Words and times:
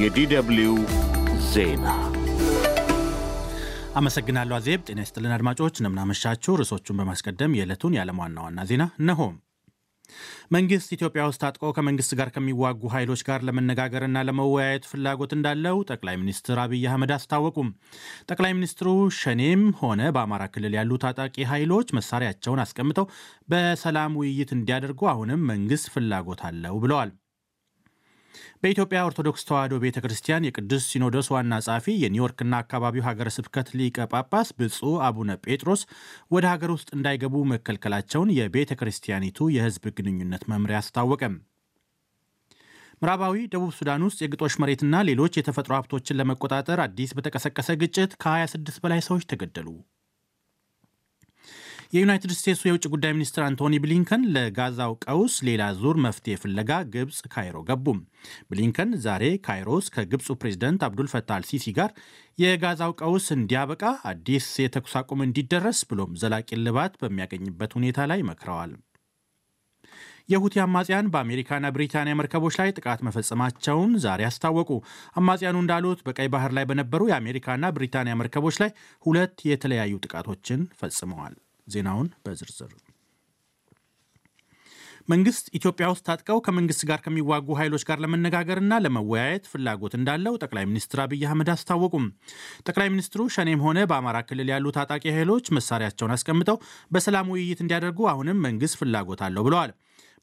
የዲደብሊው 0.00 0.74
ዜና 1.50 1.86
አመሰግናለሁ 3.98 4.54
አዜብ። 4.56 4.80
ጤና 4.86 5.00
ይስጥልን 5.04 5.34
አድማጮች፣ 5.34 5.74
እንደምናመሻችሁ። 5.80 6.52
ርዕሶቹን 6.60 6.98
በማስቀደም 7.00 7.54
የዕለቱን 7.56 7.94
የዓለም 7.96 8.20
ዋና 8.22 8.38
ዋና 8.46 8.60
ዜና 8.70 8.84
እነሆ። 9.00 9.20
መንግስት 10.50 10.88
ኢትዮጵያ 10.96 11.22
ውስጥ 11.28 11.40
ታጥቆ 11.42 11.70
ከመንግስት 11.76 12.12
ጋር 12.18 12.28
ከሚዋጉ 12.34 12.90
ኃይሎች 12.94 13.20
ጋር 13.28 13.40
ለመነጋገርና 13.48 14.24
ለመወያየት 14.28 14.88
ፍላጎት 14.90 15.32
እንዳለው 15.36 15.76
ጠቅላይ 15.90 16.16
ሚኒስትር 16.22 16.58
አብይ 16.64 16.84
አህመድ 16.90 17.12
አስታወቁም። 17.16 17.70
ጠቅላይ 18.30 18.54
ሚኒስትሩ 18.58 18.88
ሸኔም 19.20 19.64
ሆነ 19.80 20.10
በአማራ 20.16 20.44
ክልል 20.54 20.74
ያሉ 20.78 20.98
ታጣቂ 21.04 21.36
ኃይሎች 21.52 21.90
መሳሪያቸውን 21.98 22.62
አስቀምጠው 22.64 23.06
በሰላም 23.48 24.18
ውይይት 24.20 24.52
እንዲያደርጉ 24.58 25.02
አሁንም 25.12 25.46
መንግስት 25.52 25.88
ፍላጎት 25.94 26.42
አለው 26.50 26.76
ብለዋል። 26.84 27.12
በኢትዮጵያ 28.62 28.98
ኦርቶዶክስ 29.06 29.46
ተዋሕዶ 29.48 29.74
ቤተ 29.82 29.98
ክርስቲያን 30.04 30.46
የቅዱስ 30.46 30.84
ሲኖዶስ 30.90 31.28
ዋና 31.34 31.60
ጸሐፊ 31.66 31.96
የኒውዮርክና 32.00 32.54
አካባቢው 32.62 33.06
ሀገረ 33.06 33.30
ስብከት 33.36 33.68
ሊቀ 33.78 34.06
ጳጳስ 34.12 34.50
ብፁዕ 34.58 34.94
አቡነ 35.08 35.36
ጴጥሮስ 35.44 35.82
ወደ 36.34 36.44
ሀገር 36.52 36.72
ውስጥ 36.74 36.90
እንዳይገቡ 36.96 37.44
መከልከላቸውን 37.52 38.34
የቤተ 38.38 38.72
ክርስቲያኒቱ 38.80 39.48
የሕዝብ 39.54 39.86
ግንኙነት 39.98 40.44
መምሪያ 40.52 40.80
አስታወቀ። 40.82 41.22
ምዕራባዊ 42.96 43.36
ደቡብ 43.52 43.72
ሱዳን 43.76 44.04
ውስጥ 44.06 44.18
የግጦሽ 44.22 44.54
መሬትና 44.62 45.00
ሌሎች 45.08 45.38
የተፈጥሮ 45.38 45.72
ሀብቶችን 45.78 46.18
ለመቆጣጠር 46.20 46.80
አዲስ 46.84 47.10
በተቀሰቀሰ 47.16 47.70
ግጭት 47.80 48.12
ከ26 48.22 48.78
በላይ 48.84 49.02
ሰዎች 49.08 49.24
ተገደሉ። 49.32 49.68
የዩናይትድ 51.94 52.32
ስቴትሱ 52.34 52.62
የውጭ 52.66 52.84
ጉዳይ 52.92 53.12
ሚኒስትር 53.14 53.42
አንቶኒ 53.46 53.74
ብሊንከን 53.82 54.22
ለጋዛው 54.34 54.92
ቀውስ 55.04 55.34
ሌላ 55.48 55.62
ዙር 55.76 55.96
መፍትሄ 56.04 56.34
ፍለጋ 56.42 56.70
ግብፅ 56.94 57.18
ካይሮ 57.34 57.56
ገቡ። 57.68 57.86
ብሊንከን 58.48 58.90
ዛሬ 59.04 59.24
ካይሮስ 59.44 59.88
ከግብፁ 59.94 60.36
ፕሬዝደንት 60.40 60.84
አብዱል 60.86 61.10
ፈታህ 61.12 61.36
አልሲሲ 61.36 61.74
ጋር 61.78 61.90
የጋዛው 62.38 62.94
ቀውስ 63.00 63.26
እንዲያበቃ 63.36 63.82
አዲስ 64.10 64.48
የተኩስ 64.64 64.96
አቁም 65.00 65.22
እንዲደረስ 65.26 65.82
ብሎም 65.90 66.18
ዘላቂ 66.22 66.58
ልባት 66.64 66.96
በሚያገኝበት 67.02 67.76
ሁኔታ 67.78 68.08
ላይ 68.12 68.26
መክረዋል። 68.30 68.72
የሁቲ 70.28 70.56
አማጽያን 70.62 71.12
በአሜሪካና 71.14 71.72
ብሪታንያ 71.74 72.18
መርከቦች 72.20 72.54
ላይ 72.60 72.74
ጥቃት 72.76 73.00
መፈጸማቸውን 73.06 73.94
ዛሬ 74.04 74.20
አስታወቁ። 74.28 74.70
አማጽያኑ 75.16 75.56
እንዳሉት 75.62 76.02
በቀይ 76.06 76.30
ባህር 76.34 76.54
ላይ 76.58 76.66
በነበሩ 76.70 77.02
የአሜሪካና 77.10 77.72
ብሪታንያ 77.76 78.14
መርከቦች 78.22 78.58
ላይ 78.64 78.72
ሁለት 79.06 79.38
የተለያዩ 79.50 79.94
ጥቃቶችን 80.04 80.62
ፈጽመዋል። 80.80 81.34
ዜናውን 81.66 82.08
በዝርዝር 82.24 82.72
መንግስት 85.08 85.46
ኢትዮጵያ 85.54 85.86
ውስጥ 85.90 86.02
ታጥቀው 86.06 86.38
ከመንግስት 86.44 86.82
ጋር 86.90 87.00
ከሚዋጉ 87.04 87.56
ኃይሎች 87.58 87.82
ጋር 87.88 87.98
ለመነጋገርና 88.04 88.74
ለመወያየት 88.84 89.48
ፍላጎት 89.50 89.94
እንዳለው 89.98 90.38
ጠቅላይ 90.42 90.64
ሚኒስትር 90.70 90.98
አብይ 91.04 91.24
አህመድ 91.26 91.48
አስታወቁም። 91.54 92.06
ጠቅላይ 92.66 92.88
ሚኒስትሩ 92.94 93.26
ሸኔም 93.34 93.64
ሆነ 93.66 93.80
በአማራ 93.90 94.18
ክልል 94.28 94.50
ያሉ 94.54 94.72
ታጣቂ 94.76 95.04
ኃይሎች 95.16 95.52
መሳሪያቸውን 95.56 96.14
አስቀምጠው 96.16 96.58
በሰላም 96.90 97.30
ውይይት 97.34 97.60
እንዲያደርጉ 97.64 98.08
አሁንም 98.12 98.42
መንግስት 98.46 98.78
ፍላጎት 98.80 99.22
አለው 99.28 99.44
ብለዋል። 99.48 99.72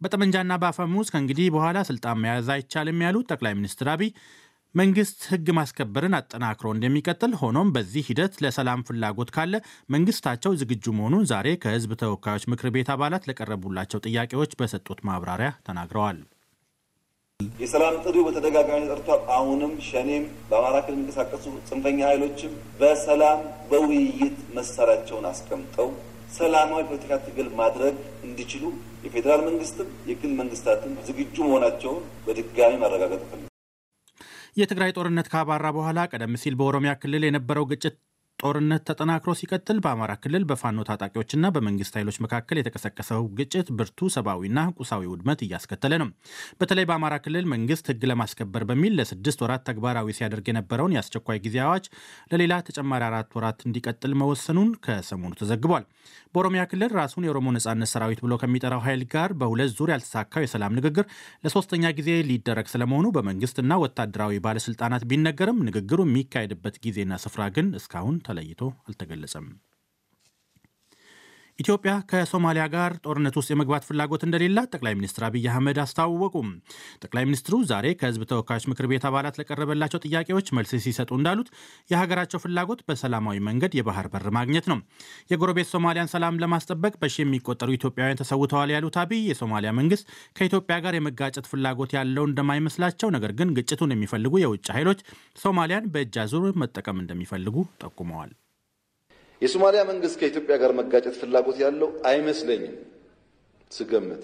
በጠመንጃና 0.02 0.53
በአፈሙዝ 0.62 1.08
ከእንግዲህ 1.14 1.47
በኋላ 1.56 1.80
ስልጣን 1.89 2.22
መያዝ 2.23 2.47
አይቻልም 2.56 3.03
ያሉት 3.06 3.28
ጠቅላይ 3.31 3.53
ሚኒስትር 3.59 3.89
አብይ 3.94 4.09
መንግስት 4.75 5.17
ህግ 5.30 5.47
ማስከበርን 5.55 6.14
አጠናክሮ 6.17 6.67
እንደሚቀጥል 6.73 7.31
ሆኖም 7.39 7.72
በዚህ 7.75 8.03
ሂደት 8.09 8.36
ለሰላም 8.44 8.83
ፍላጎት 8.88 9.30
ካለ 9.36 9.55
መንግስታቸው 9.89 10.52
ዝግጁ 10.61 10.94
መሆኑን 10.97 11.28
ዛሬ 11.31 11.47
ከህዝብ 11.63 11.91
ተወካዮች 12.02 12.44
ምክር 12.52 12.69
ቤት 12.75 12.91
አባላት 12.95 13.28
ለቀረቡላቸው 13.30 14.03
ጥያቄዎች 14.08 14.53
በሰጡት 14.61 15.02
ማብራሪያ 15.09 15.50
ተናግረዋል። 15.67 16.19
የሰላም 17.59 18.00
ጥሪው 18.03 18.25
በተደጋጋሚ 18.28 18.81
ተጠርቷል። 18.86 19.22
አሁንም 19.38 19.73
ሸኔም 19.88 20.25
በአማራ 20.50 20.75
ክልል 20.85 20.95
የሚንቀሳቀሱ 20.95 21.45
ጽንፈኛ 21.69 22.00
ኃይሎችም 22.09 22.52
በሰላም 22.81 23.39
በውይይት 23.72 24.39
መሳሪያቸውን 24.58 25.29
አስቀምጠው 25.31 25.90
ሰላማዊ 26.38 26.81
ፖለቲካ 26.90 27.13
ትግል 27.25 27.50
ማድረግ 27.59 27.95
እንዲችሉ 28.24 28.66
የፌዴራል 29.06 29.41
መንግስትም 29.47 29.90
የክልል 30.09 30.35
መንግስታትም 30.41 30.94
ዝግጁ 31.07 31.38
መሆናቸውን 31.47 32.03
በድጋሚ 32.25 32.75
ማረጋገጥ 32.84 33.24
ፈልጋል። 33.24 33.47
የትግራይ 34.56 34.91
ጦርነት 34.97 35.28
ካባራ 35.34 35.66
በኋላ 35.75 36.00
ቀደም 36.12 36.34
ሲል 36.41 36.56
በኦሮሚያ 36.59 36.91
ክልል 37.01 37.23
የነበረው 37.28 37.66
ግጭት 37.72 37.95
ጦርነት 38.41 38.84
ተጠናክሮ 38.90 39.31
ሲቀጥል 39.40 39.78
በአማራ 39.84 40.12
ክልል 40.22 40.44
በፋኖ 40.50 40.78
ታጣቂዎችና 40.88 41.46
በመንግስት 41.56 41.96
ኃይሎች 41.97 42.18
መካከል 42.25 42.59
የተቀሰቀሰው 42.59 43.22
ግጭት 43.38 43.68
ብርቱ 43.78 44.09
ሰብአዊና 44.16 44.59
ቁሳዊ 44.78 45.03
ውድመት 45.12 45.40
እያስከተለ 45.46 45.94
ነው። 46.02 46.09
በተለይ 46.62 46.85
በአማራ 46.90 47.16
ክልል 47.25 47.46
መንግስት 47.53 47.90
ህግ 47.91 48.03
ለማስከበር 48.12 48.63
በሚል 48.69 48.96
ለስድስት 49.00 49.41
ወራት 49.46 49.66
ተግባራዊ 49.69 50.16
ሲያደርግ 50.19 50.47
የነበረውን 50.51 50.96
የአስቸኳይ 50.96 51.41
ጊዜ 51.46 51.57
አዋጅ 51.66 51.85
ለሌላ 52.34 52.53
ተጨማሪ 52.69 53.03
አራት 53.09 53.30
ወራት 53.38 53.62
እንዲቀጥል 53.68 54.16
መወሰኑን 54.22 54.72
ከሰሞኑ 54.85 55.31
ተዘግቧል። 55.41 55.85
በኦሮሚያ 56.34 56.62
ክልል 56.72 56.91
ራሱን 57.00 57.25
የኦሮሞ 57.25 57.47
ነጻነት 57.56 57.90
ሰራዊት 57.94 58.19
ብሎ 58.25 58.34
ከሚጠራው 58.41 58.84
ኃይል 58.85 59.01
ጋር 59.13 59.30
በሁለት 59.40 59.72
ዙር 59.78 59.90
ያልተሳካው 59.94 60.44
የሰላም 60.44 60.75
ንግግር 60.80 61.06
ለሶስተኛ 61.46 61.85
ጊዜ 61.97 62.09
ሊደረግ 62.30 62.68
ስለመሆኑ 62.74 63.07
በመንግስትና 63.16 63.80
ወታደራዊ 63.84 64.40
ባለስልጣናት 64.46 65.06
ቢነገርም 65.12 65.63
ንግግሩ 65.69 66.00
የሚካሄድበት 66.07 66.75
ጊዜና 66.85 67.13
ስፍራ 67.24 67.44
ግን 67.56 67.68
እስካሁን 67.80 68.18
ተለይቶ 68.31 68.60
አልተገለጸም። 68.84 69.47
ኢትዮጵያ 71.61 71.94
ከሶማሊያ 72.09 72.63
ጋር 72.73 72.91
ጦርነት 73.05 73.35
ውስጥ 73.39 73.49
የመግባት 73.51 73.83
ፍላጎት 73.88 74.22
እንደሌላት 74.27 74.69
ጠቅላይ 74.75 74.94
ሚኒስትር 74.99 75.23
አብይ 75.27 75.45
አህመድ 75.51 75.77
አስታወቁም። 75.83 76.47
ጠቅላይ 77.03 77.23
ሚኒስትሩ 77.27 77.55
ዛሬ 77.72 77.88
ከህዝብ 77.99 78.22
ተወካዮች 78.31 78.66
ምክር 78.72 78.85
ቤት 78.91 79.05
አባላት 79.09 79.38
ለቀረበላቸው 79.39 80.01
ጥያቄዎች 80.05 80.47
መልስ 80.57 80.71
ሲሰጡ 80.85 81.11
እንዳሉት 81.17 81.50
የሀገራቸው 81.91 82.41
ፍላጎት 82.44 82.81
በሰላማዊ 82.88 83.39
መንገድ 83.50 83.75
የባህር 83.79 84.09
በር 84.13 84.27
ማግኘት 84.38 84.67
ነው። 84.71 84.79
የጎረቤት 85.31 85.69
ሶማሊያን 85.73 86.11
ሰላም 86.13 86.39
ለማስጠበቅ 86.44 86.94
በሺ 87.03 87.17
የሚቆጠሩ 87.23 87.71
ኢትዮጵያውያን 87.73 88.21
ተሰውተዋል 88.21 88.71
ያሉት 88.75 88.97
አብይ 89.03 89.23
የሶማሊያ 89.31 89.73
መንግስት 89.79 90.05
ከኢትዮጵያ 90.38 90.77
ጋር 90.85 90.95
የመጋጨት 90.97 91.50
ፍላጎት 91.51 91.94
ያለው 91.97 92.27
እንደማይመስላቸው፣ 92.29 93.11
ነገር 93.11 93.33
ግን 93.39 93.55
ግጭቱን 93.57 93.95
የሚፈልጉ 93.95 94.33
የውጭ 94.41 94.67
ኃይሎች 94.77 95.01
ሶማሊያን 95.41 95.91
በእጅ 95.94 96.17
አዙር 96.23 96.47
መጠቀም 96.63 97.01
እንደሚፈልጉ 97.03 97.55
ጠቁመዋል። 97.83 98.31
የሶማሊያ 99.41 99.81
መንግስት 99.90 100.16
ከኢትዮጵያ 100.22 100.56
ጋር 100.62 100.72
መጋጨት 100.79 101.16
ፍላጎት 101.22 101.57
ያለው 101.63 101.90
አይመስለኝም 102.09 102.75
ስገምት። 103.72 104.24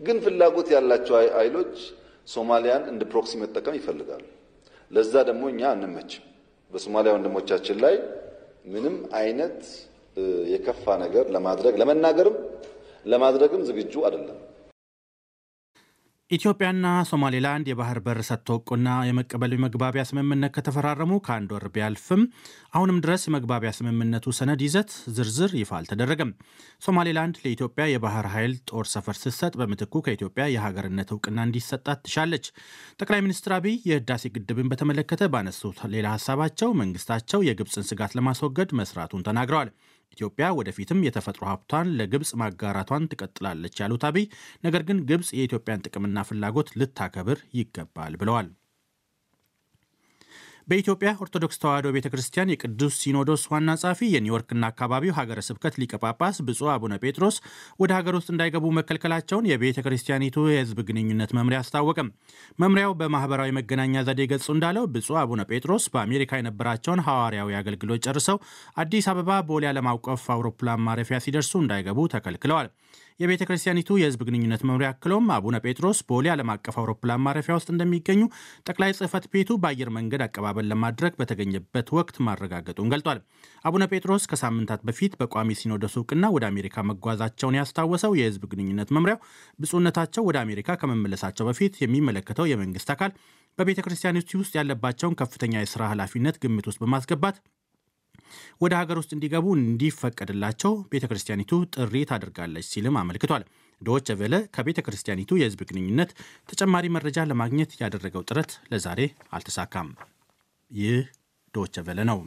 ግን 0.00 0.16
ፍላጎት 0.24 0.68
ያላቸው 0.74 1.14
ኃይሎች 1.38 1.74
ሶማሊያን 2.28 2.84
እንደ 2.92 3.02
proxy 3.12 3.32
መጠቀም 3.42 3.74
ይፈልጋሉ። 3.78 4.24
ለዛ 4.90 5.14
ደግሞ 5.28 5.42
እኛ 5.52 5.62
አንመችም። 5.74 6.24
በሶማሊያ 6.70 7.12
ወንድሞቻችን 7.16 7.76
ላይ 7.84 7.94
ምንም 8.72 8.96
አይነት 9.20 9.58
የከፋ 10.52 10.84
ነገር 11.04 11.24
ለማድረግ 11.34 11.74
ለመናገርም 11.82 12.36
ለማድረግም 13.06 13.62
ዝግጁ 13.68 13.94
አይደለም። 14.08 14.38
ኢትዮጵያና 16.32 16.86
ሶማሌላንድ 17.08 17.66
የባህር 17.68 17.98
በር 18.04 18.18
ሰጥቶ 18.28 18.54
እውቅና 18.54 18.88
የመቀበል 19.06 19.52
መግባቢያ 19.64 20.02
ስምምነት 20.10 20.52
ከተፈራረሙ 20.54 21.12
ከአንድ 21.26 21.50
ወር 21.54 21.64
ቢያልፍም 21.74 22.22
አሁንም 22.72 23.00
ድረስ 23.04 23.22
የመግባቢያ 23.28 23.70
ስምምነቱ 23.78 24.32
ሰነድ 24.38 24.62
ይዘት 24.66 24.92
ዝርዝር 25.16 25.52
ይፋ 25.60 25.72
አልተደረገም። 25.78 26.30
ሶማሌላንድ 26.86 27.36
ለኢትዮጵያ 27.42 27.86
የባህር 27.90 28.28
ኃይል 28.34 28.54
ጦር 28.70 28.88
ሰፈር 28.94 29.18
ስትሰጥ 29.20 29.52
በምትኩ 29.60 30.02
ከኢትዮጵያ 30.06 30.46
የሀገርነት 30.54 31.12
እውቅና 31.14 31.38
እንዲሰጣት 31.48 32.02
ትሻለች። 32.06 32.46
ጠቅላይ 32.98 33.22
ሚኒስትር 33.26 33.54
አብይ 33.58 33.76
የህዳሴ 33.90 34.32
ግድብን 34.36 34.70
በተመለከተ 34.72 35.30
ባነሱት 35.34 35.80
ሌላ 35.94 36.08
ሀሳባቸው 36.16 36.72
መንግስታቸው 36.82 37.42
የግብፅን 37.48 37.88
ስጋት 37.90 38.14
ለማስወገድ 38.20 38.72
መስራቱን 38.80 39.26
ተናግረዋል። 39.28 39.70
ኢትዮጵያ 40.12 40.46
ወደፊትም 40.58 41.04
የተፈጥሮ 41.06 41.44
ሀብቷን 41.50 41.92
ለግብፅ 41.98 42.32
ማጋራቷን 42.42 43.08
ትቀጥላለች 43.12 43.76
ያሉት 43.82 44.04
አብይ 44.08 44.26
ነገር 44.64 44.84
ግን 44.88 45.00
ግብፅ 45.10 45.30
የኢትዮጵያን 45.38 45.84
ጥቅምና 45.86 46.24
ፍላጎት 46.30 46.70
ልታከብር 46.80 47.40
ይገባል 47.58 48.14
ብለዋል። 48.22 48.48
በኢትዮጵያ 50.68 51.10
ኦርቶዶክስ 51.22 51.60
ተዋሕዶ 51.62 51.86
ቤተ 51.94 52.06
ክርስቲያን 52.12 52.50
የቅዱስ 52.52 52.94
ሲኖዶስ 53.00 53.42
ዋና 53.52 53.70
ጸሐፊ 53.80 54.00
የኒውዮርክና 54.12 54.68
አካባቢው 54.70 55.14
ሀገረ 55.16 55.40
ስብከት 55.46 55.74
ሊቀ 55.80 55.98
ጳጳስ 56.02 56.36
ብፁዕ 56.46 56.68
አቡነ 56.74 56.98
ጴጥሮስ 57.02 57.36
ወደ 57.82 57.90
ሀገር 57.98 58.16
ውስጥ 58.18 58.28
እንዳይገቡ 58.32 58.66
መከልከላቸውን 58.78 59.48
የቤተ 59.50 59.82
ክርስቲያኒቱ 59.86 60.46
የሕዝብ 60.48 60.80
ግንኙነት 60.88 61.32
መምሪያ 61.38 61.60
አስታወቀም። 61.62 62.10
መምሪያው 62.62 62.94
በማህበራዊ 63.00 63.50
መገናኛ 63.58 64.04
ዘዴ 64.08 64.28
ገጹ 64.32 64.48
እንዳለው 64.56 64.86
ብፁዕ 64.94 65.18
አቡነ 65.22 65.42
ጴጥሮስ 65.50 65.86
በአሜሪካ 65.94 66.40
የነበራቸውን 66.40 67.04
ሐዋርያዊ 67.08 67.50
አገልግሎት 67.60 68.04
ጨርሰው 68.06 68.38
አዲስ 68.82 69.08
አበባ 69.12 69.40
ቦሌ 69.48 69.66
ዓለም 69.70 69.88
አቀፍ 69.92 70.24
አውሮፕላን 70.34 70.84
ማረፊያ 70.86 71.18
ሲደርሱ 71.26 71.52
እንዳይገቡ 71.62 72.08
ተከልክለዋል። 72.14 72.70
የቤተ 73.20 73.42
ክርስቲያኒቱ 73.48 73.90
የሕዝብ 73.98 74.20
ግንኙነት 74.26 74.62
መምሪያ 74.68 74.88
አክሎም 74.92 75.26
አቡነ 75.34 75.56
ጴጥሮስ 75.64 75.98
ቦሌ 76.08 76.26
ዓለም 76.32 76.50
አቀፍ 76.54 76.76
አውሮፕላን 76.80 77.22
ማረፊያ 77.24 77.56
ውስጥ 77.58 77.68
እንደሚገኙ 77.72 78.22
ጠቅላይ 78.66 78.92
ጽሕፈት 78.98 79.24
ቤቱ 79.32 79.58
በአየር 79.62 79.90
መንገድ 79.96 80.22
አቀባበል 80.26 80.66
ለማድረግ 80.72 81.12
በተገኘበት 81.20 81.90
ወቅት 81.96 82.16
ማረጋገጡን 82.26 82.90
ገልጧል። 82.94 83.20
አቡነ 83.64 83.86
ጴጥሮስ 83.92 84.26
ከሳምንታት 84.32 84.82
በፊት 84.88 85.14
በቋሚ 85.20 85.58
ሲኖዶስ 85.60 85.96
እውቅና 86.00 86.32
ወደ 86.36 86.46
አሜሪካ 86.52 86.84
መጓዛቸውን 86.90 87.58
ያስታወሰው 87.60 88.16
የሕዝብ 88.18 88.44
ግንኙነት 88.52 88.92
መምሪያው 88.96 89.20
ብፁዕነታቸው 89.58 90.24
ወደ 90.28 90.38
አሜሪካ 90.44 90.76
ከመመለሳቸው 90.82 91.46
በፊት 91.50 91.74
የሚመለከተው 91.82 92.48
የመንግስት 92.50 92.90
አካል 92.94 93.12
በቤተ 93.58 93.80
ክርስቲያኒቱ 93.84 94.30
ውስጥ 94.40 94.52
ያለባቸውን 94.58 95.16
ከፍተኛ 95.18 95.54
የሥራ 95.60 95.82
ኃላፊነት 95.90 96.36
ግምት 96.42 96.66
ውስጥ 96.68 96.80
በማስገባት 96.82 97.36
ወደ 98.60 98.72
ሀገር 98.80 98.98
ውስጥ 99.00 99.10
እንዲገቡ 99.14 99.46
እንዲፈቀድላቸው 99.58 100.74
ቤተ 100.92 101.04
ክርስቲያኒቱ 101.10 101.60
ጥሪ 101.76 102.04
ታደርጋለች 102.10 102.68
ሲልም 102.72 102.98
አመልክቷል። 103.02 103.44
ዶች 103.80 104.08
ቬለ 104.18 104.34
ከቤተ 104.56 104.80
ክርስቲያኒቱ 104.86 105.30
የሕዝብ 105.38 105.60
ግንኙነት 105.70 106.10
ተጨማሪ 106.48 106.86
መረጃ 106.96 107.24
ለማግኘት 107.30 107.72
ያደረገው 107.80 108.24
ጥረት 108.28 108.52
ለዛሬ 108.72 109.00
አልተሳካም። 109.32 109.88
ይህ 110.70 111.00
ዶች 111.54 111.76
ቬለ 111.88 112.00
ነው። 112.10 112.20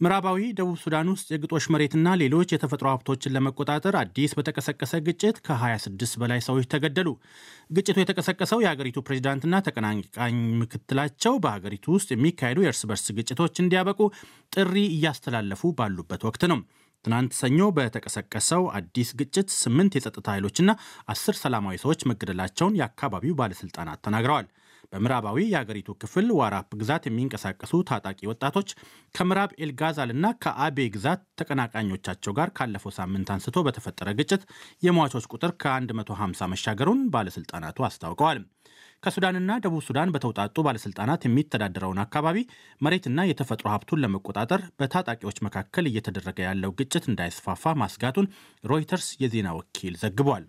ምዕራባዊ 0.00 0.38
ደቡብ 0.56 0.74
ሱዳን 0.80 1.10
ውስጥ 1.12 1.28
የግጦሽ 1.32 1.64
መሬትና 1.74 2.08
ሌሎች 2.22 2.48
የተፈጥሮ 2.52 2.86
ሀብቶችን 2.92 3.32
ለመቆጣጠር 3.36 3.94
አዲስ 4.00 4.32
በተቀሰቀሰ 4.38 4.92
ግጭት 5.06 5.36
ከ26 5.46 6.16
በላይ 6.22 6.40
ሰዎች 6.46 6.66
ተገደሉ። 6.74 7.08
ግጭቱ 7.70 7.96
የተቀሰቀሰው 8.00 8.62
የሀገሪቱ 8.64 9.02
ፕሬዚዳንትና 9.06 9.60
ተቀናቃኝ 9.66 10.36
ምክትላቸው 10.60 11.36
በሀገሪቱ 11.44 11.86
ውስጥ 11.96 12.10
የሚካሄዱ 12.14 12.58
የእርስ 12.64 12.82
በርስ 12.90 13.06
ግጭቶች 13.18 13.54
እንዲያበቁ 13.64 14.00
ጥሪ 14.52 14.74
እያስተላለፉ 14.92 15.72
ባሉበት 15.80 16.24
ወቅት 16.28 16.44
ነው። 16.52 16.60
ትናንት 17.04 17.32
ሰኞ 17.40 17.70
በተቀሰቀሰው 17.74 18.62
አዲስ 18.76 19.10
ግጭት 19.18 19.48
ስምንት 19.58 19.96
የጸጥታ 19.96 20.28
ኃይሎችና 20.34 20.70
አስር 21.08 21.36
ሰላማዊ 21.42 21.76
ሰዎች 21.82 22.00
መገደላቸውን 22.10 22.78
የአካባቢው 22.80 23.38
ባለሥልጣናት 23.40 24.02
ተናግረዋል። 24.06 24.46
በምዕራባዊ 24.92 25.38
የአገሪቱ 25.48 25.90
ክፍል 26.02 26.28
ዋራፕ 26.38 26.68
ግዛት 26.80 27.04
የሚንቀሳቀሱ 27.06 27.82
ታጣቂ 27.90 28.20
ወጣቶች 28.30 28.68
ከምዕራብ 29.14 29.52
ኤልጋዛል 29.64 30.12
እና 30.14 30.26
ከአቤ 30.44 30.88
ግዛት 30.94 31.22
ተቀናቃኞቻቸው 31.40 32.34
ጋር 32.38 32.50
ካለፈው 32.58 32.94
ሳምንት 32.98 33.30
አንስቶ 33.34 33.64
በተፈጠረ 33.66 34.10
ግጭት 34.18 34.44
የሟቾች 34.86 35.26
ቁጥር 35.34 35.52
ከ150 35.64 36.50
መሻገሩን 36.54 37.02
ባለሥልጣናቱ 37.14 37.86
አስታውቀዋል። 37.88 38.40
ከሱዳንና 39.02 39.52
ደቡብ 39.64 39.82
ሱዳን 39.86 40.12
በተውጣጡ 40.14 40.56
ባለሥልጣናት 40.66 41.24
የሚተዳደረውን 41.26 42.02
አካባቢ 42.04 42.38
መሬትና 42.80 43.26
የተፈጥሮ 43.26 43.66
ሀብቱን 43.72 44.02
ለመቆጣጠር 44.04 44.62
በታጣቂዎች 44.80 45.38
መካከል 45.46 45.86
እየተደረገ 45.90 46.38
ያለው 46.46 46.72
ግጭት 46.78 47.06
እንዳይስፋፋ 47.08 47.74
ማስጋቱን 47.82 48.30
ሮይተርስ 48.64 49.08
የዜና 49.22 49.50
ወኪል 49.58 49.96
ዘግቧል። 50.02 50.46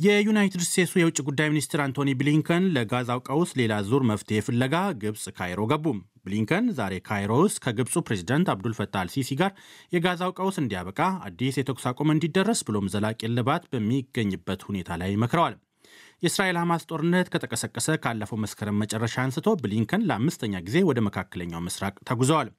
የዩናይትድ 0.00 0.62
ስቴትሱ 0.66 0.94
የውጭ 0.98 1.18
ጉዳይ 1.26 1.48
ሚኒስትር 1.52 1.80
አንቶኒ 1.84 2.10
ብሊንከን 2.18 2.68
ለጋዛው 2.74 3.18
ቀውስ 3.26 3.50
ሌላ 3.58 3.72
ዙር 3.88 4.02
መፍትሄ 4.10 4.38
ፍለጋ 4.46 4.74
ግብፅ 5.00 5.24
ካይሮ 5.38 5.60
ገቡ። 5.72 5.84
ብሊንከን 6.24 6.64
ዛሬ 6.78 6.94
ካይሮ 7.08 7.32
ውስጥ 7.42 7.58
ከግብፁ 7.64 8.02
ፕሬዚደንት 8.06 8.50
አብዱልፈታህ 8.52 9.00
አልሲሲ 9.02 9.36
ጋር 9.40 9.50
የጋዛው 9.94 10.32
ቀውስ 10.38 10.58
እንዲያበቃ 10.62 11.00
አዲስ 11.26 11.58
የተኩስ 11.60 11.84
አቁም 11.90 12.12
እንዲደረስ 12.14 12.62
ብሎም 12.68 12.86
ዘላቂ 12.94 13.20
እልባት 13.28 13.66
በሚገኝበት 13.72 14.62
ሁኔታ 14.68 14.96
ላይ 15.02 15.12
መክረዋል። 15.24 15.56
የእስራኤል 16.22 16.58
ሐማስ 16.60 16.82
ጦርነት 16.90 17.30
ከተቀሰቀሰ 17.34 17.98
ካለፈው 18.02 18.40
መስከረም 18.42 18.80
መጨረሻ 18.82 19.16
አንስቶ 19.24 19.54
ብሊንከን 19.62 20.06
ለአምስተኛ 20.08 20.54
ጊዜ 20.66 20.78
ወደ 20.90 21.00
መካከለኛው 21.06 21.64
ምስራቅ 21.66 21.94
ተጉዘዋል። 22.08 22.50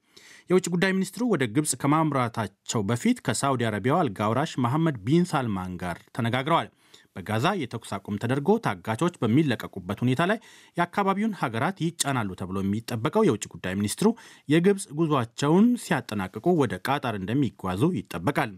የውጭ 0.49 0.65
ጉዳይ 0.73 0.93
ሚኒስትሩ 0.97 1.23
ወደ 1.33 1.43
ግብፅ 1.55 1.73
ከማምራታቸው 1.81 2.83
በፊት 2.89 3.17
ከሳዑዲ 3.27 3.63
አረቢያው 3.67 3.99
አልጋውራሽ 3.99 4.53
መሐመድ 4.65 4.97
ቢን 5.05 5.25
ሳልማን 5.31 5.73
ጋር 5.83 5.99
ተነጋግረዋል። 6.17 6.69
በጋዛ 7.15 7.45
የተኩስ 7.59 7.91
አቁም 7.95 8.19
ተደርጎ 8.21 8.49
ታጋቾች 8.65 9.15
በሚለቀቁበት 9.21 10.01
ሁኔታ 10.03 10.21
ላይ 10.31 10.37
የአካባቢውን 10.77 11.37
ሀገራት 11.41 11.77
ይጫናሉ 11.85 12.29
ተብሎ 12.41 12.57
የሚጠበቀው 12.63 13.25
የውጭ 13.27 13.45
ጉዳይ 13.53 13.73
ሚኒስትሩ 13.79 14.09
የግብፅ 14.49 14.85
ጉዟቸውን 14.99 15.67
ሲያጠናቅቁ 15.83 16.45
ወደ 16.61 16.75
ቃጣር 16.87 17.15
እንደሚጓዙ 17.19 17.91
ይጠበቃል። 17.97 18.53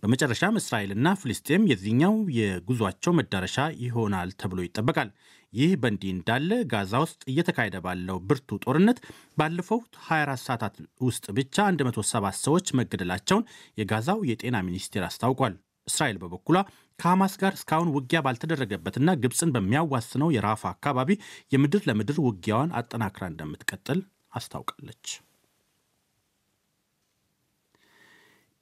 በመጨረሻም 0.00 0.58
እስራኤልና 0.60 1.08
ፍልስጤም 1.20 1.62
የዚህኛው 1.70 2.14
የጉዟቸው 2.38 3.12
መዳረሻ 3.18 3.56
ይሆናል 3.84 4.30
ተብሎ 4.40 4.58
ይጠበቃል። 4.66 5.10
ይህ 5.52 5.72
በእንዲህ 5.80 6.10
እንዳለ 6.12 6.50
ጋዛ 6.70 7.00
ውስጥ 7.02 7.20
እየተካሄደ 7.30 7.76
ባለው 7.86 8.18
ብርቱ 8.28 8.58
ጦርነት 8.64 8.98
ባለፈው 9.38 9.80
24 10.04 10.46
ሰዓታት 10.46 10.76
ውስጥ 11.06 11.24
ብቻ 11.38 11.56
107 11.80 12.40
ሰዎች 12.44 12.68
መገደላቸውን 12.78 13.48
የጋዛው 13.80 14.20
የጤና 14.30 14.58
ሚኒስቴር 14.68 15.04
አስታውቋል። 15.08 15.56
እስራኤል 15.92 16.20
በበኩሏ 16.22 16.56
ከሐማስ 16.98 17.34
ጋር 17.40 17.52
እስካሁን 17.58 17.92
ውጊያ 17.94 18.18
ባልተደረገበትና 18.24 19.16
ግብፅን 19.22 19.52
በሚያዋስነው 19.54 20.32
የራፋ 20.34 20.64
አካባቢ 20.74 21.10
የምድር 21.52 21.84
ለምድር 21.90 22.18
ውጊያዋን 22.26 22.74
አጠናክራ 22.80 23.24
እንደምትቀጥል 23.30 24.00
አስታውቃለች። 24.32 25.06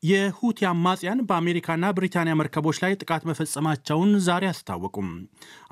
የሁቲ 0.02 0.58
አማጽያን 0.68 1.18
በአሜሪካና 1.28 1.86
ብሪታንያ 1.96 2.34
መርከቦች 2.40 2.76
ላይ 2.82 2.92
ጥቃት 3.00 3.22
መፈጸማቸውን 3.30 4.12
ዛሬ 4.26 4.44
አስታወቁም። 4.50 5.08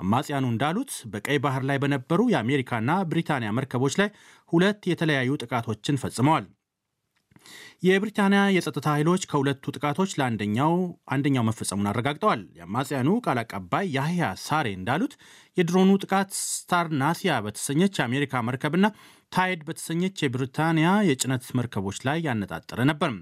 አማጽያኑ 0.03 0.45
እንዳሉት 0.51 0.91
በቀይ 1.13 1.39
ባህር 1.45 1.65
ላይ 1.71 1.79
በነበሩ 1.85 2.21
የአሜሪካና 2.33 2.99
ብሪታንያ 3.11 3.51
መርከቦች 3.59 3.97
ላይ 4.01 4.11
ሁለት 4.53 4.83
የተለያዩ 4.91 5.39
ጥቃቶችን 5.43 6.01
ፈጽመዋል። 6.03 6.47
የብሪታንያ 7.87 8.41
የጸጥታ 8.55 8.87
ኃይሎች 8.95 9.23
ከሁለቱ 9.31 9.73
ጥቃቶች 9.77 10.11
ለአንደኛው 10.19 10.75
አንደኛው 11.15 11.47
መፈጸሙን 11.49 11.91
አረጋግጠዋል። 11.91 12.43
የአማጽያኑ 12.59 13.09
ቃል 13.27 13.41
አቀባይ 13.43 13.87
ያህያ 13.97 14.31
ሳሬ 14.45 14.67
እንዳሉት 14.75 15.15
የድሮኑ 15.57 15.91
ጥቃት 16.03 16.31
ስታር 16.43 16.89
ናሲያ 17.01 17.35
በተሰኘች 17.47 17.95
የአሜሪካ 17.99 18.43
መርከብና 18.49 18.87
ታይድ 19.33 19.63
በተሰኘች 19.67 20.23
የብሪታንያ 20.25 20.91
የጭነት 21.09 21.47
መርከቦች 21.59 21.99
ላይ 22.09 22.21
ያነጣጠረ 22.27 22.81
ነበር። 22.91 23.13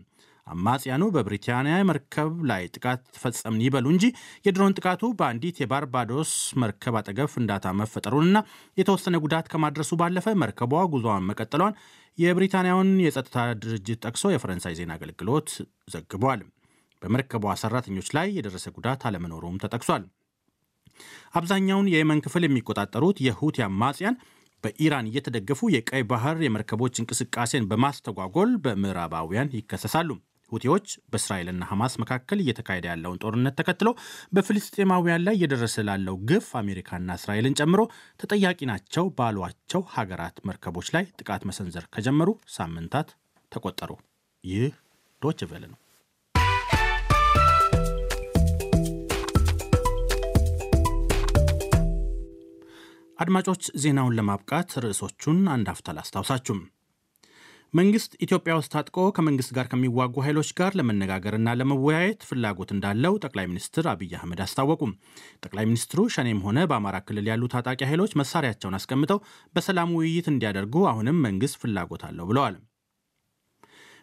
አማጽያኑ 0.46 1.04
በብሪታንያ 1.14 1.76
መርከብ 1.88 2.32
ላይ 2.50 2.62
ጥቃት 2.75 3.02
ፈጸምን 3.22 3.62
ይበሉ 3.64 3.87
እንጂ 3.93 4.04
የድሮን 4.46 4.76
ጥቃቱ 4.78 5.02
በአንዲት 5.19 5.56
የባርባዶስ 5.62 6.32
መርከብ 6.62 6.96
አጠገብ 7.00 7.31
ፍንዳታ 7.32 7.72
መፈጠሩንና 7.81 8.40
የተወሰነ 8.78 9.16
ጉዳት 9.25 9.48
ከማድረሱ 9.52 9.98
ባለፈ 10.02 10.34
መርከቧ 10.43 10.82
ጉዞዋን 10.93 11.26
መቀጠሏን 11.31 11.76
የብሪታንያውን 12.19 12.90
የጸጥታ 13.04 13.38
ድርጅት 13.62 14.00
ጠቅሶ 14.06 14.26
የፈረንሳይ 14.32 14.76
ዜና 14.78 14.93
አገልግሎት 14.98 15.50
ዘግቧል። 15.94 16.43
በመርከቧ 17.02 17.54
ሰራተኞች 17.62 18.08
ላይ 18.16 18.28
የደረሰ 18.37 18.66
ጉዳት 18.76 19.02
አለመኖሩም 19.08 19.60
ተጠቅሷል። 19.62 20.04
አብዛኛውን 21.38 21.90
የየመን 21.90 22.22
ክፍል 22.25 22.44
የሚቆጣጠሩት 22.46 23.19
የሁቲ 23.26 23.56
አማጽያን 23.66 24.16
በኢራን 24.64 25.08
እየተደገፉ 25.10 25.69
የቀይ 25.72 26.02
ባህር 26.10 26.38
የመርከቦች 26.42 26.94
እንቅስቃሴን 27.00 27.69
በማስተጓጎል 27.70 28.52
በምዕራባውያን 28.64 29.52
ይከሰሳሉ። 29.56 30.10
ሁቲዎች 30.52 30.87
በእስራኤልና 31.12 31.64
ሐማስ 31.70 31.94
መካከል 32.02 32.43
እየተካሄደ 32.43 32.87
ያለውን 32.90 33.20
ጦርነት 33.22 33.56
ተከትሎ 33.60 33.88
በፍልስጤማውያን 34.37 35.25
ላይ 35.26 35.37
እየደረሰ 35.38 35.84
ላለው 35.88 36.19
ግፍ 36.30 36.49
አሜሪካና 36.61 37.16
እስራኤልን 37.18 37.59
ጨምሮ 37.61 37.82
ተጠያቂ 38.21 38.61
ናቸው 38.71 39.06
ባሏቸው 39.18 39.85
ሀገራት 39.97 40.38
መርከቦች 40.49 40.90
ላይ 40.97 41.06
ጥቃት 41.21 41.44
መሰንዘር 41.50 41.87
ከጀመሩ 41.97 42.28
ሳምንታት 42.56 43.11
ተቆጠሩ። 43.52 43.92
ይህ 44.44 44.73
ዶች 45.23 45.42
ቬለ 45.50 45.64
ነው። 45.66 45.78
አድማጮች 53.18 53.62
ዜናውን 53.82 54.16
ለማብቃት 54.16 54.71
ርዕሶቹን 54.85 55.38
አንድ 55.52 55.68
አፍታ 55.73 55.94
ላስታውሳችሁም። 55.97 56.61
መንግስት 57.75 58.12
ኢትዮጵያ 58.25 58.52
ውስጥ 58.58 58.70
ታጥቆ 58.73 58.99
ከመንግስት 59.16 59.50
ጋር 59.56 59.66
ከሚዋጉ 59.70 60.14
ኃይሎች 60.25 60.50
ጋር 60.58 60.73
ለመነጋገርና 60.78 61.54
ለመወያየት 61.61 62.20
ፍላጎት 62.28 62.70
እንዳለው 62.75 63.14
ጠቅላይ 63.25 63.46
ሚኒስትር 63.50 63.85
አብይ 63.92 64.12
አህመድ 64.18 64.40
አስታወቁም። 64.44 64.92
ጠቅላይ 65.44 65.64
ሚኒስትሩ 65.70 66.06
ሸኔም 66.14 66.40
ሆነ 66.46 66.58
በአማራ 66.70 66.99
ክልል 67.06 67.26
ያሉ 67.30 67.50
ታጣቂ 67.54 67.80
ኃይሎች 67.90 68.14
መሳሪያቸውን 68.20 68.78
አስቀምጠው 68.78 69.18
በሰላም 69.54 69.92
ውይይት 69.99 70.28
እንዲያደርጉ 70.32 70.87
አሁንም 70.90 71.23
መንግስት 71.26 71.58
ፍላጎት 71.62 72.04
አለው 72.08 72.28
ብለዋል። 72.30 72.56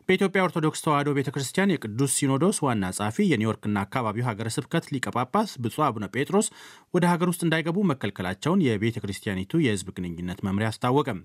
በኢትዮጵያ 0.09 0.39
ኦርቶዶክስ 0.45 0.81
ተዋሕዶ 0.85 1.09
ቤተ 1.17 1.29
ክርስቲያን 1.33 1.73
የቅዱስ 1.73 2.15
ሲኖዶስ 2.17 2.57
ዋና 2.65 2.85
ጸሐፊ 2.97 3.27
የኒውዮርክና 3.27 3.77
አካባቢው 3.85 4.27
ሀገረ 4.29 4.49
ስብከት 4.55 4.89
ሊቀ 4.93 5.07
ጳጳስ 5.15 5.51
ብፁዕ 5.63 5.83
አቡነ 5.85 6.07
ጴጥሮስ 6.15 6.47
ወደ 6.93 7.05
ሀገር 7.11 7.29
ውስጥ 7.31 7.41
እንዳይገቡ 7.45 7.85
መከልከላቸውን 7.91 8.65
የቤተ 8.65 8.99
ክርስቲያኒቱ 9.03 9.61
የሕዝብ 9.63 9.89
ግንኙነት 9.97 10.41
መምሪያ 10.47 10.71
አስታወቀም። 10.73 11.21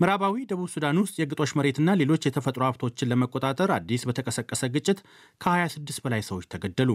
ምዕራባዊ 0.00 0.36
ደቡብ 0.50 0.68
ሱዳን 0.72 1.00
ውስጥ 1.02 1.16
የግጦሽ 1.20 1.50
መሬትና 1.58 1.90
ሌሎች 2.00 2.22
የተፈጥሮ 2.26 2.62
ሀብቶችን 2.68 3.10
ለመቆጣጠር 3.10 3.70
አዲስ 3.74 4.02
በተቀሰቀሰ 4.08 4.62
ግጭት 4.74 4.98
ከ26 5.40 6.00
በላይ 6.04 6.22
ሰዎች 6.28 6.46
ተገደሉ። 6.54 6.90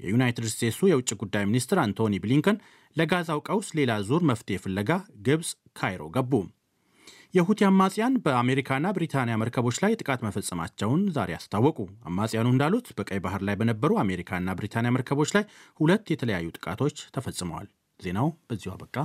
የዩናይትድ 0.00 0.46
ስቴትሱ 0.52 0.80
የውጭ 0.90 1.10
ጉዳይ 1.22 1.44
ሚኒስትር 1.48 1.78
አንቶኒ 1.82 2.14
ብሊንከን 2.24 2.56
ለጋዛው 2.96 3.40
ቀውስ 3.48 3.68
ሌላ 3.78 3.92
ዙር 4.08 4.22
መፍትሄ 4.30 4.58
ፍለጋ 4.64 4.90
ግብፅ 5.26 5.50
ካይሮ 5.80 6.02
ገቡ። 6.16 6.32
የሁቲ 7.34 7.60
አማጽያን 7.68 8.20
በአሜሪካና 8.24 8.86
ብሪታንያ 8.96 9.34
መርከቦች 9.42 9.76
ላይ 9.84 9.92
ጥቃት 10.00 10.20
መፈጸማቸውን 10.26 11.02
ዛሬ 11.16 11.30
አስታወቁ። 11.38 11.78
አማጽያኑ 12.10 12.48
እንዳሉት 12.52 12.88
በቀይ 12.98 13.20
ባህር 13.26 13.44
ላይ 13.48 13.56
በነበሩ 13.62 13.92
አሜሪካና 14.04 14.56
ብሪታንያ 14.58 14.92
መርከቦች 14.96 15.32
ላይ 15.38 15.46
ሁለት 15.80 16.12
የተለያዩ 16.14 16.48
ጥቃቶች 16.58 16.98
ተፈጽመዋል። 17.16 17.68
ዜናው 18.00 18.30
በዚሁ 18.48 18.72
አበቃ። 18.76 18.96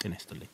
ጤና 0.00 0.14
ይስጥልኝ። 0.18 0.50